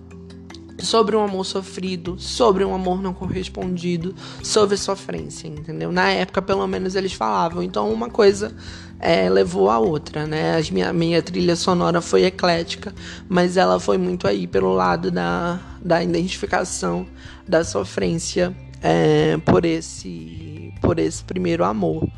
[0.81, 5.93] sobre um amor sofrido, sobre um amor não correspondido, sobre sofrência, entendeu?
[5.93, 7.63] Na época, pelo menos, eles falavam.
[7.63, 8.55] Então, uma coisa
[8.99, 10.59] é, levou a outra, né?
[10.59, 12.95] A minha, minha trilha sonora foi eclética,
[13.29, 17.07] mas ela foi muito aí pelo lado da, da identificação
[17.47, 22.09] da sofrência é, por esse por esse primeiro amor.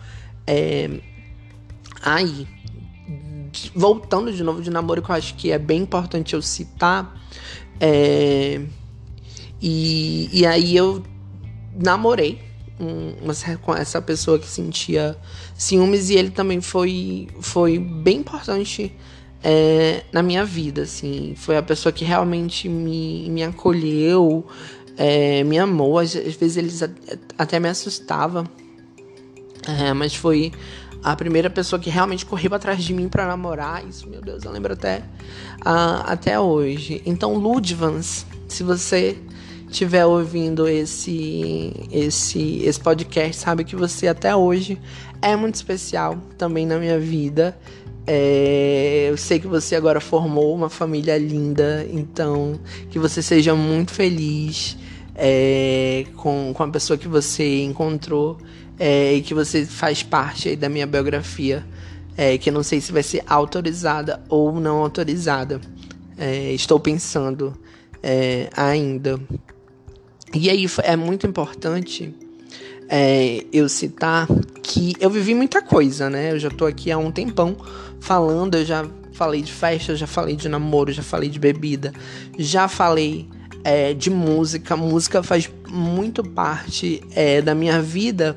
[0.47, 0.89] É,
[2.03, 2.49] Aí,
[3.73, 7.22] voltando de novo de namoro, que eu acho que é bem importante eu citar.
[7.85, 8.61] É,
[9.61, 11.03] e, e aí eu
[11.75, 12.39] namorei
[12.79, 13.13] um,
[13.61, 15.17] com essa pessoa que sentia
[15.57, 18.95] ciúmes e ele também foi, foi bem importante
[19.43, 21.35] é, na minha vida, assim.
[21.37, 24.47] Foi a pessoa que realmente me, me acolheu,
[24.97, 25.99] é, me amou.
[25.99, 26.83] Às, às vezes eles
[27.37, 28.45] até me assustava,
[29.67, 30.53] é, mas foi
[31.03, 33.85] a primeira pessoa que realmente correu atrás de mim para namorar.
[33.87, 34.99] Isso, meu Deus, eu lembro até,
[35.61, 37.03] uh, até hoje.
[37.05, 39.17] Então, Ludvans, se você
[39.69, 44.79] estiver ouvindo esse, esse, esse podcast, sabe que você até hoje
[45.21, 47.59] é muito especial também na minha vida.
[48.07, 52.59] É, eu sei que você agora formou uma família linda, então
[52.91, 54.77] que você seja muito feliz
[55.15, 58.39] é, com, com a pessoa que você encontrou
[58.85, 61.65] é, que você faz parte da minha biografia,
[62.17, 65.61] é, que eu não sei se vai ser autorizada ou não autorizada.
[66.19, 67.57] É, estou pensando
[68.03, 69.21] é, ainda.
[70.35, 72.13] E aí é muito importante
[72.89, 74.27] é, eu citar
[74.61, 76.33] que eu vivi muita coisa, né?
[76.33, 77.57] Eu já tô aqui há um tempão
[78.01, 81.93] falando, eu já falei de festa, já falei de namoro, já falei de bebida,
[82.37, 83.29] já falei
[83.63, 84.77] é, de música.
[84.77, 88.37] Música faz muito parte é, da minha vida.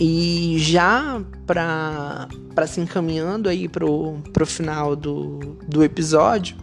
[0.00, 2.28] E já para
[2.66, 6.56] se encaminhando aí pro, pro final do, do episódio,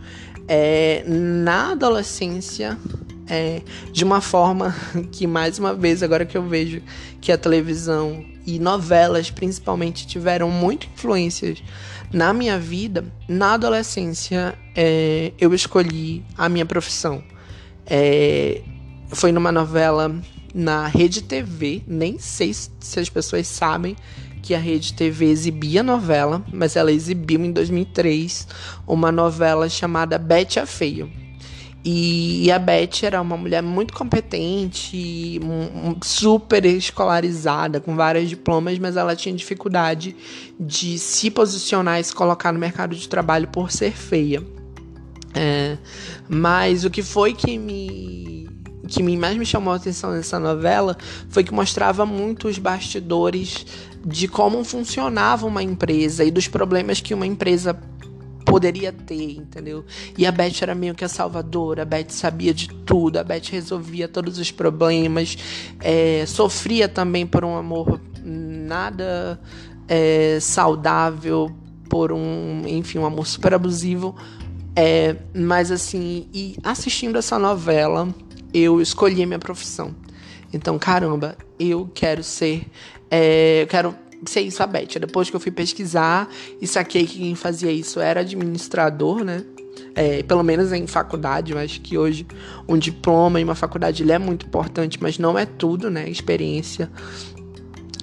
[0.47, 2.77] é, na adolescência,
[3.27, 3.61] é,
[3.91, 4.75] de uma forma
[5.11, 6.81] que, mais uma vez, agora que eu vejo
[7.21, 11.61] que a televisão e novelas principalmente tiveram muito influências
[12.11, 17.23] na minha vida, na adolescência é, eu escolhi a minha profissão.
[17.85, 18.61] É,
[19.09, 20.15] foi numa novela
[20.53, 23.95] na Rede TV, nem sei se as pessoas sabem
[24.41, 28.47] que a Rede TV exibia novela, mas ela exibiu em 2003
[28.87, 31.11] uma novela chamada Bete a Feio.
[31.83, 35.39] E a Beth era uma mulher muito competente,
[36.03, 40.15] super escolarizada, com vários diplomas, mas ela tinha dificuldade
[40.59, 44.43] de se posicionar e se colocar no mercado de trabalho por ser feia.
[45.33, 45.77] É,
[46.27, 48.38] mas o que foi que me
[48.89, 50.97] que mais me chamou a atenção nessa novela
[51.29, 53.65] foi que mostrava muito os bastidores
[54.05, 57.77] de como funcionava uma empresa e dos problemas que uma empresa
[58.45, 59.85] poderia ter, entendeu?
[60.17, 63.49] E a Beth era meio que a salvadora, a Beth sabia de tudo, a Beth
[63.51, 65.37] resolvia todos os problemas,
[65.79, 69.39] é, sofria também por um amor nada
[69.87, 71.51] é, saudável,
[71.89, 74.15] por um, enfim, um amor super abusivo,
[74.75, 78.07] é, mas assim, e assistindo essa novela,
[78.53, 79.93] eu escolhi a minha profissão.
[80.53, 82.65] Então, caramba, eu quero ser.
[83.09, 84.99] É, eu quero ser isso a Beth.
[84.99, 86.29] Depois que eu fui pesquisar
[86.61, 89.43] e saquei que quem fazia isso era administrador, né?
[89.95, 92.25] É, pelo menos em faculdade, eu acho que hoje
[92.67, 96.09] um diploma em uma faculdade ele é muito importante, mas não é tudo, né?
[96.09, 96.89] Experiência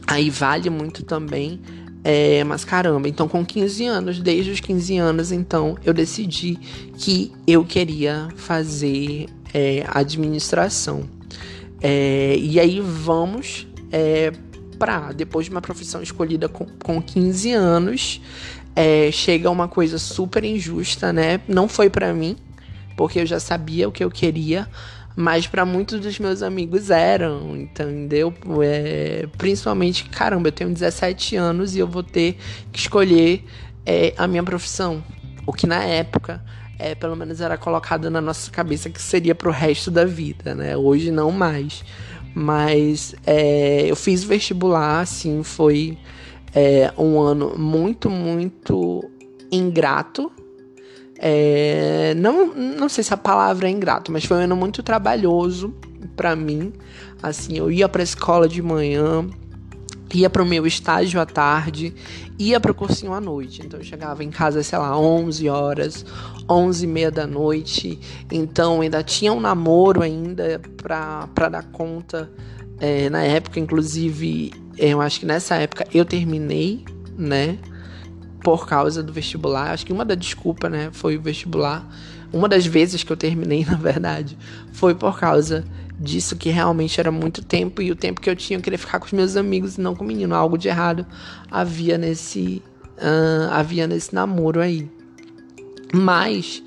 [0.07, 1.61] aí vale muito também.
[2.05, 6.57] É, mas caramba, então com 15 anos, desde os 15 anos, então eu decidi
[6.97, 11.09] que eu queria fazer é, administração.
[11.81, 14.33] É, e aí vamos é,
[14.79, 18.21] para, depois de uma profissão escolhida com, com 15 anos,
[18.75, 21.41] é, chega uma coisa super injusta, né?
[21.49, 22.37] Não foi para mim,
[22.97, 24.69] porque eu já sabia o que eu queria,
[25.15, 28.35] mas para muitos dos meus amigos eram, entendeu?
[28.63, 32.37] É, principalmente, caramba, eu tenho 17 anos e eu vou ter
[32.71, 33.45] que escolher
[33.87, 35.03] é, a minha profissão
[35.47, 36.43] o que na época
[36.79, 40.77] é, pelo menos era colocado na nossa cabeça que seria pro resto da vida, né?
[40.77, 41.85] Hoje não mais.
[42.35, 45.97] Mas é, eu fiz vestibular, assim, foi
[46.55, 49.03] é, um ano muito, muito
[49.51, 50.31] ingrato.
[51.19, 55.75] É, não, não sei se a palavra é ingrato, mas foi um ano muito trabalhoso
[56.15, 56.75] para mim.
[57.23, 59.27] Assim, eu ia pra escola de manhã,
[60.14, 61.95] ia pro meu estágio à tarde,
[62.38, 63.62] ia pro cursinho à noite.
[63.64, 66.05] Então eu chegava em casa, sei lá, 11 horas,
[66.49, 67.99] 11 e meia da noite.
[68.31, 72.31] Então ainda tinha um namoro ainda pra dar conta.
[72.79, 76.85] É, na época, inclusive, eu acho que nessa época eu terminei,
[77.16, 77.59] né?
[78.42, 79.71] Por causa do vestibular.
[79.71, 80.90] Acho que uma da desculpa, né?
[80.92, 81.88] Foi o vestibular.
[82.33, 84.37] Uma das vezes que eu terminei, na verdade,
[84.73, 85.64] foi por causa
[85.99, 88.99] disso que realmente era muito tempo e o tempo que eu tinha eu queria ficar
[88.99, 90.35] com os meus amigos e não com o menino.
[90.35, 91.07] Algo de errado
[91.51, 92.63] havia nesse
[92.99, 94.89] uh, havia nesse namoro aí.
[95.93, 96.63] Mas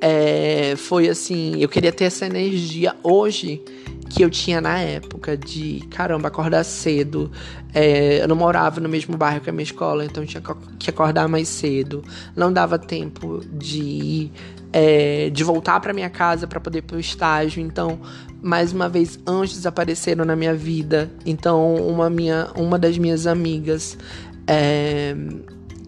[0.00, 3.62] é, foi assim, eu queria ter essa energia hoje
[4.08, 7.30] que eu tinha na época de caramba, acordar cedo.
[7.72, 10.42] É, eu não morava no mesmo bairro que a minha escola, então tinha
[10.78, 12.02] que acordar mais cedo.
[12.34, 14.32] Não dava tempo de ir,
[14.72, 17.62] é, de voltar para minha casa para poder ir pro estágio.
[17.62, 17.98] Então,
[18.42, 21.10] mais uma vez, anjos apareceram na minha vida.
[21.26, 23.98] Então, uma, minha, uma das minhas amigas,
[24.46, 25.14] é,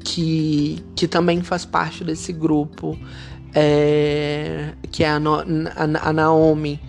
[0.04, 2.98] que, que também faz parte desse grupo,
[3.54, 6.80] é, que é a, no, a, a Naomi,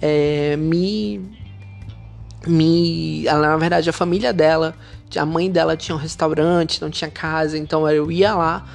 [0.00, 1.20] é, me.
[2.46, 4.74] me ela, na verdade, a família dela,
[5.16, 8.66] a mãe dela tinha um restaurante, não tinha casa, então eu ia lá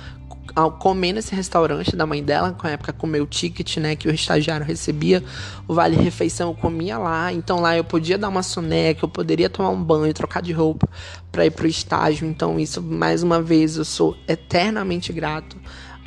[0.79, 4.07] comer nesse restaurante da mãe dela, com a época com o meu ticket, né, que
[4.07, 5.23] o estagiário recebia,
[5.67, 9.49] o vale refeição eu comia lá, então lá eu podia dar uma soneca, eu poderia
[9.49, 10.87] tomar um banho, trocar de roupa
[11.31, 15.57] para ir pro estágio, então isso mais uma vez eu sou eternamente grato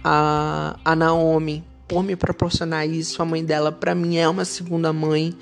[0.05, 4.92] a, a Naomi por me proporcionar isso, a mãe dela para mim é uma segunda
[4.92, 5.35] mãe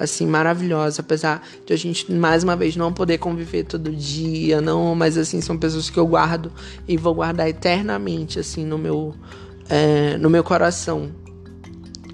[0.00, 4.94] assim, maravilhosa, apesar de a gente mais uma vez não poder conviver todo dia, não,
[4.94, 6.50] mas assim, são pessoas que eu guardo
[6.88, 9.14] e vou guardar eternamente, assim, no meu,
[9.68, 11.10] é, no meu coração.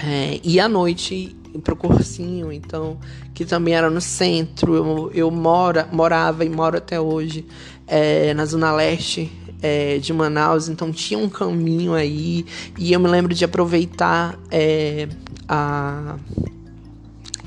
[0.04, 2.98] É, e à noite pro cursinho, então,
[3.32, 7.46] que também era no centro, eu, eu mora, morava e moro até hoje
[7.86, 9.30] é, na Zona Leste
[9.62, 12.44] é, de Manaus, então tinha um caminho aí,
[12.76, 15.08] e eu me lembro de aproveitar é,
[15.48, 16.16] a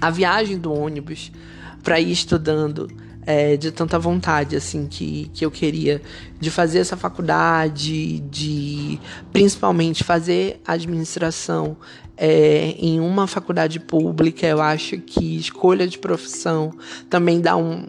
[0.02, 1.32] a viagem do ônibus
[1.84, 2.90] para ir estudando
[3.26, 6.02] é, de tanta vontade assim que, que eu queria
[6.40, 9.00] de fazer essa faculdade, de
[9.32, 11.78] principalmente fazer administração
[12.18, 14.48] é, em uma faculdade pública.
[14.48, 16.74] Eu acho que escolha de profissão
[17.10, 17.86] também dá um,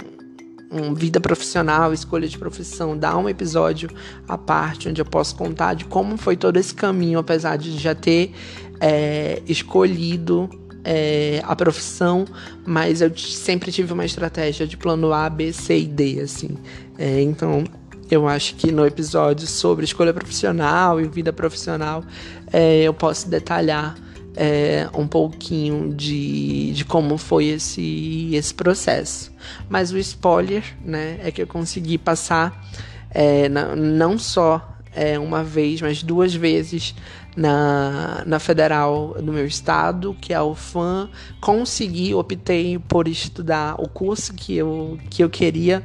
[0.70, 3.90] um, vida profissional, escolha de profissão, dá um episódio
[4.29, 7.94] à parte onde eu posso contar de como foi todo esse caminho, apesar de já
[7.94, 8.33] ter
[8.79, 10.49] é, escolhido
[10.84, 12.24] é, a profissão,
[12.66, 16.56] mas eu sempre tive uma estratégia de plano A, B, C e D, assim.
[16.98, 17.64] É, então,
[18.10, 22.04] eu acho que no episódio sobre escolha profissional e vida profissional,
[22.52, 23.94] é, eu posso detalhar
[24.36, 29.32] é, um pouquinho de, de como foi esse, esse processo.
[29.68, 32.68] Mas o spoiler, né, é que eu consegui passar
[33.10, 36.94] é, não só é, uma vez, mas duas vezes
[37.36, 41.08] na, na federal do meu estado, que é a UFAM.
[41.40, 45.84] Consegui, optei por estudar o curso que eu, que eu queria,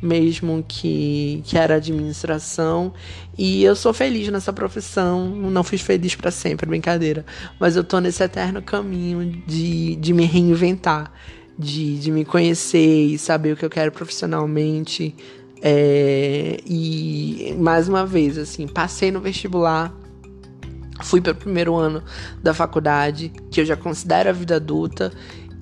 [0.00, 2.92] mesmo que, que era administração.
[3.36, 7.24] E eu sou feliz nessa profissão, não fui feliz para sempre, brincadeira.
[7.58, 11.12] Mas eu tô nesse eterno caminho de, de me reinventar,
[11.58, 15.14] de, de me conhecer e saber o que eu quero profissionalmente.
[15.64, 19.94] É, e mais uma vez, assim, passei no vestibular,
[21.12, 22.02] fui para o primeiro ano
[22.42, 25.12] da faculdade, que eu já considero a vida adulta,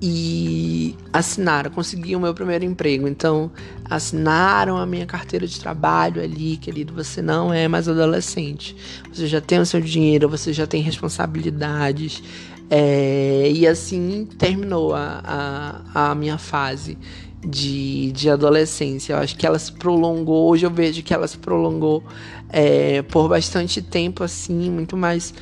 [0.01, 3.05] e assinaram, consegui o meu primeiro emprego.
[3.05, 3.51] Então,
[3.83, 6.93] assinaram a minha carteira de trabalho ali, querido.
[6.93, 8.77] Você não é mais adolescente.
[9.13, 12.23] Você já tem o seu dinheiro, você já tem responsabilidades.
[12.69, 16.97] É, e assim terminou a, a, a minha fase
[17.45, 19.13] de, de adolescência.
[19.13, 22.03] Eu acho que ela se prolongou, hoje eu vejo que ela se prolongou
[22.51, 25.33] é, por bastante tempo, assim, muito mais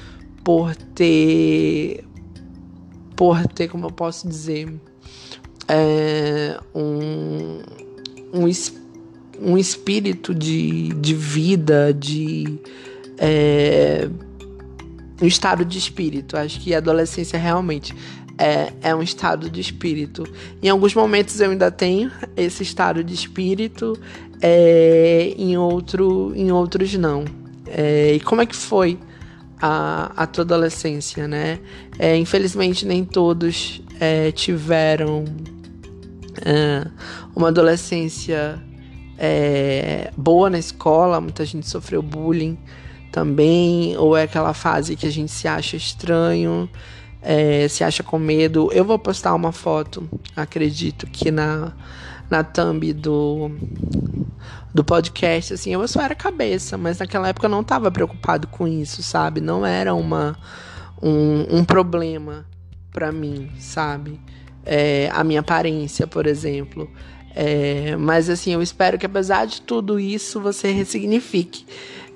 [0.43, 2.05] por ter.
[3.15, 4.73] Por ter, como eu posso dizer,
[5.67, 7.61] é, um,
[8.33, 8.49] um,
[9.41, 12.59] um espírito de, de vida, de.
[13.17, 14.07] É,
[15.21, 16.37] um estado de espírito.
[16.37, 17.93] Acho que a adolescência realmente
[18.37, 20.23] é, é um estado de espírito.
[20.63, 23.99] Em alguns momentos eu ainda tenho esse estado de espírito,
[24.41, 27.25] é, em, outro, em outros não.
[27.67, 28.97] É, e como é que foi
[29.61, 31.59] a, a tua adolescência, né?
[31.97, 35.25] É, infelizmente, nem todos é, tiveram
[36.45, 36.87] é,
[37.35, 38.61] uma adolescência
[39.17, 42.57] é, boa na escola, muita gente sofreu bullying
[43.11, 46.69] também, ou é aquela fase que a gente se acha estranho,
[47.69, 48.69] se acha com medo.
[48.71, 51.73] Eu vou postar uma foto, acredito que na,
[52.29, 53.51] na thumb do,
[54.73, 58.67] do podcast, assim, eu só era cabeça, mas naquela época eu não estava preocupado com
[58.67, 59.41] isso, sabe?
[59.41, 60.37] Não era uma,
[61.01, 62.45] um, um problema
[62.91, 64.19] para mim, sabe?
[64.65, 66.89] É, a minha aparência, por exemplo.
[67.35, 71.65] É, mas assim, eu espero que apesar de tudo isso, você ressignifique.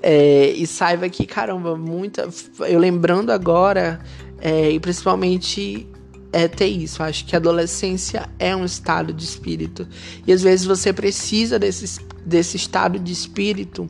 [0.02, 2.28] É, e saiba que, caramba, muita.
[2.68, 4.02] Eu lembrando agora,
[4.42, 5.88] é, e principalmente
[6.34, 7.02] é ter isso.
[7.04, 9.88] Acho que a adolescência é um estado de espírito.
[10.26, 13.88] E às vezes você precisa desse, desse estado de espírito,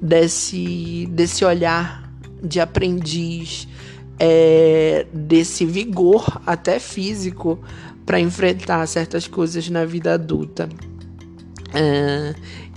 [0.00, 2.08] desse, desse olhar
[2.42, 3.68] de aprendiz,
[4.18, 7.58] é, desse vigor até físico
[8.06, 10.68] para enfrentar certas coisas na vida adulta.
[11.74, 12.34] É,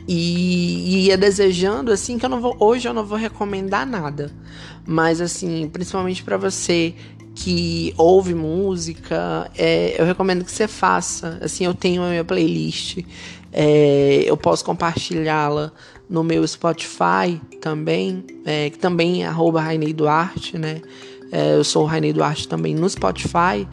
[0.08, 4.32] e, ia desejando assim que eu não vou hoje eu não vou recomendar nada,
[4.86, 6.94] mas assim principalmente para você
[7.36, 11.40] que ouve música, é, eu recomendo que você faça.
[11.42, 13.00] Assim, eu tenho a minha playlist,
[13.52, 15.72] é, eu posso compartilhá-la
[16.10, 20.82] no meu Spotify também, é, que também é arroba Rainei Duarte, né?
[21.32, 23.68] É, eu sou o Rainei Duarte também no Spotify.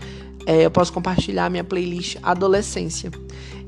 [0.46, 3.10] É, eu posso compartilhar a minha playlist Adolescência.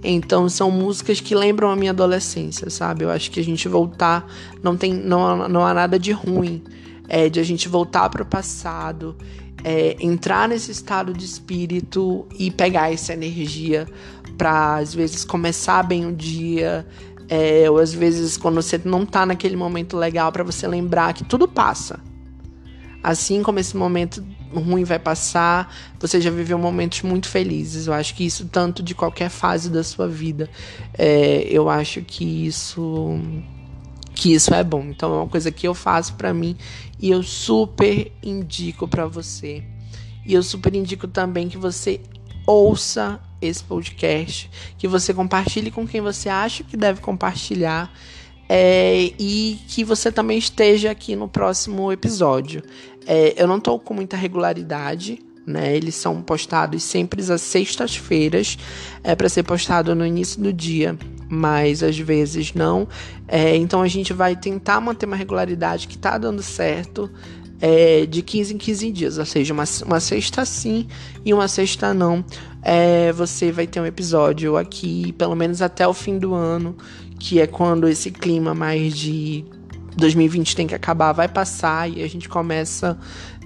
[0.03, 3.05] Então são músicas que lembram a minha adolescência, sabe?
[3.05, 4.27] Eu acho que a gente voltar
[4.63, 6.63] não tem não, não há nada de ruim
[7.09, 9.15] é, de a gente voltar para o passado,
[9.65, 13.87] é, entrar nesse estado de espírito e pegar essa energia
[14.37, 16.87] para às vezes começar bem o dia,
[17.29, 21.25] é, ou às vezes quando você não tá naquele momento legal para você lembrar que
[21.25, 22.01] tudo passa.
[23.03, 27.87] Assim como esse momento ruim vai passar, você já viveu momentos muito felizes.
[27.87, 30.49] Eu acho que isso, tanto de qualquer fase da sua vida,
[30.97, 33.19] é, eu acho que isso
[34.15, 34.85] que isso é bom.
[34.89, 36.57] Então é uma coisa que eu faço para mim
[37.03, 39.65] e eu super indico para você.
[40.25, 42.01] E eu super indico também que você
[42.47, 44.49] ouça esse podcast,
[44.79, 47.93] que você compartilhe com quem você acha que deve compartilhar.
[48.49, 52.63] É, e que você também esteja aqui no próximo episódio.
[53.07, 55.77] É, eu não estou com muita regularidade, né?
[55.77, 58.59] Eles são postados sempre às sextas-feiras,
[59.03, 60.97] é para ser postado no início do dia,
[61.29, 62.87] mas às vezes não.
[63.27, 67.11] É, então a gente vai tentar manter uma regularidade que está dando certo.
[67.65, 70.89] É, de 15 em 15 dias, ou seja, uma, uma sexta sim
[71.25, 72.25] e uma sexta não.
[72.61, 76.77] É, você vai ter um episódio aqui, pelo menos até o fim do ano,
[77.21, 79.45] que é quando esse clima mais de
[79.97, 82.99] 2020 tem que acabar, vai passar e a gente começa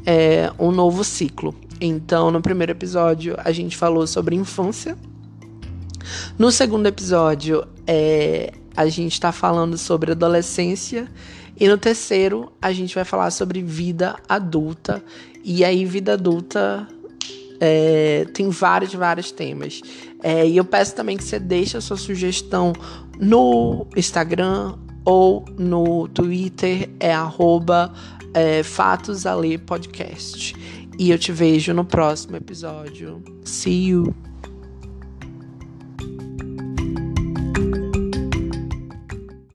[0.06, 1.54] é, um novo ciclo.
[1.80, 4.96] Então, no primeiro episódio, a gente falou sobre infância.
[6.38, 11.10] No segundo episódio, é, a gente está falando sobre adolescência.
[11.58, 15.02] E no terceiro, a gente vai falar sobre vida adulta.
[15.44, 16.86] E aí, vida adulta
[17.60, 19.80] é, tem vários, vários temas.
[20.22, 22.72] É, e eu peço também que você deixe a sua sugestão
[23.18, 27.92] no Instagram ou no Twitter, é arroba
[28.34, 28.62] é,
[29.64, 30.54] Podcast.
[30.98, 33.22] E eu te vejo no próximo episódio.
[33.44, 34.25] See you!